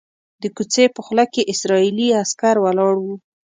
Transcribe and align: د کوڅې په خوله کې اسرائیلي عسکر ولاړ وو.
د 0.41 0.43
کوڅې 0.55 0.85
په 0.95 0.99
خوله 1.05 1.25
کې 1.33 1.47
اسرائیلي 1.53 2.07
عسکر 2.21 2.55
ولاړ 2.59 2.93
وو. 3.03 3.15